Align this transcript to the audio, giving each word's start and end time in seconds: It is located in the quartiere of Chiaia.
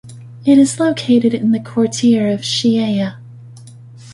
It 0.47 0.57
is 0.57 0.79
located 0.79 1.35
in 1.35 1.51
the 1.51 1.59
quartiere 1.59 2.33
of 2.33 2.41
Chiaia. 2.41 3.17